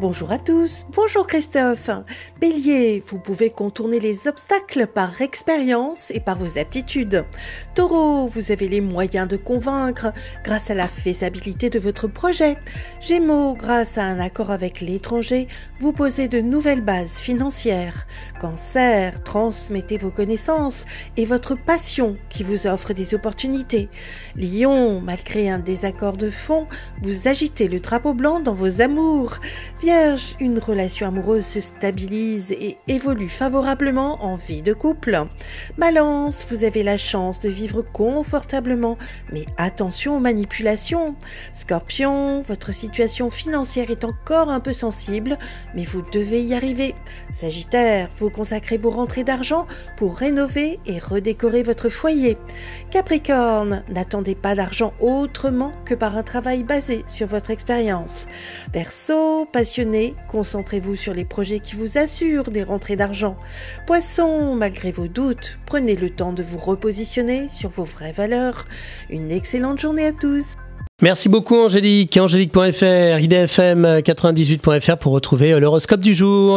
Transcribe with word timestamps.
Bonjour 0.00 0.30
à 0.30 0.38
tous, 0.38 0.86
bonjour 0.94 1.26
Christophe. 1.26 1.90
Bélier, 2.40 3.02
vous 3.08 3.18
pouvez 3.18 3.50
contourner 3.50 3.98
les 3.98 4.28
obstacles 4.28 4.86
par 4.86 5.20
expérience 5.20 6.12
et 6.12 6.20
par 6.20 6.38
vos 6.38 6.56
aptitudes. 6.56 7.24
Taureau, 7.74 8.28
vous 8.28 8.52
avez 8.52 8.68
les 8.68 8.80
moyens 8.80 9.26
de 9.26 9.36
convaincre 9.36 10.12
grâce 10.44 10.70
à 10.70 10.76
la 10.76 10.86
faisabilité 10.86 11.68
de 11.68 11.80
votre 11.80 12.06
projet. 12.06 12.58
Gémeaux, 13.00 13.54
grâce 13.54 13.98
à 13.98 14.04
un 14.04 14.20
accord 14.20 14.52
avec 14.52 14.80
l'étranger, 14.80 15.48
vous 15.80 15.92
posez 15.92 16.28
de 16.28 16.40
nouvelles 16.40 16.84
bases 16.84 17.16
financières. 17.16 18.06
Cancer, 18.40 19.24
transmettez 19.24 19.98
vos 19.98 20.12
connaissances 20.12 20.84
et 21.16 21.24
votre 21.24 21.56
passion 21.56 22.16
qui 22.28 22.44
vous 22.44 22.68
offre 22.68 22.92
des 22.92 23.14
opportunités. 23.14 23.88
Lion, 24.36 25.00
malgré 25.00 25.50
un 25.50 25.58
désaccord 25.58 26.16
de 26.16 26.30
fond, 26.30 26.68
vous 27.02 27.26
agitez 27.26 27.66
le 27.66 27.80
drapeau 27.80 28.14
blanc 28.14 28.38
dans 28.38 28.54
vos 28.54 28.80
amours. 28.80 29.40
Vierge, 29.88 30.36
une 30.38 30.58
relation 30.58 31.06
amoureuse 31.06 31.46
se 31.46 31.60
stabilise 31.60 32.52
et 32.52 32.76
évolue 32.88 33.30
favorablement 33.30 34.22
en 34.22 34.36
vie 34.36 34.60
de 34.60 34.74
couple. 34.74 35.24
Balance, 35.78 36.46
vous 36.50 36.62
avez 36.62 36.82
la 36.82 36.98
chance 36.98 37.40
de 37.40 37.48
vivre 37.48 37.80
confortablement, 37.80 38.98
mais 39.32 39.46
attention 39.56 40.18
aux 40.18 40.20
manipulations. 40.20 41.16
Scorpion, 41.54 42.42
votre 42.42 42.74
situation 42.74 43.30
financière 43.30 43.90
est 43.90 44.04
encore 44.04 44.50
un 44.50 44.60
peu 44.60 44.74
sensible, 44.74 45.38
mais 45.74 45.84
vous 45.84 46.02
devez 46.12 46.42
y 46.42 46.52
arriver. 46.52 46.94
Sagittaire, 47.32 48.10
vous 48.18 48.28
consacrez 48.28 48.76
vos 48.76 48.90
rentrées 48.90 49.24
d'argent 49.24 49.66
pour 49.96 50.18
rénover 50.18 50.80
et 50.84 50.98
redécorer 50.98 51.62
votre 51.62 51.88
foyer. 51.88 52.36
Capricorne, 52.90 53.84
n'attendez 53.88 54.34
pas 54.34 54.54
d'argent 54.54 54.92
autrement 55.00 55.72
que 55.86 55.94
par 55.94 56.14
un 56.14 56.22
travail 56.22 56.62
basé 56.62 57.06
sur 57.08 57.26
votre 57.26 57.50
expérience. 57.50 58.26
Verseau, 58.74 59.46
passion 59.50 59.77
concentrez-vous 60.28 60.96
sur 60.96 61.14
les 61.14 61.24
projets 61.24 61.60
qui 61.60 61.76
vous 61.76 61.98
assurent 61.98 62.50
des 62.50 62.62
rentrées 62.62 62.96
d'argent. 62.96 63.36
Poisson, 63.86 64.54
malgré 64.54 64.90
vos 64.90 65.08
doutes, 65.08 65.58
prenez 65.66 65.94
le 65.94 66.10
temps 66.10 66.32
de 66.32 66.42
vous 66.42 66.58
repositionner 66.58 67.48
sur 67.48 67.70
vos 67.70 67.84
vraies 67.84 68.12
valeurs. 68.12 68.66
Une 69.10 69.30
excellente 69.30 69.78
journée 69.78 70.06
à 70.06 70.12
tous. 70.12 70.44
Merci 71.00 71.28
beaucoup 71.28 71.54
Angélique, 71.54 72.16
angélique.fr, 72.16 73.20
idfm98.fr 73.20 74.96
pour 74.96 75.12
retrouver 75.12 75.60
l'horoscope 75.60 76.00
du 76.00 76.12
jour. 76.12 76.56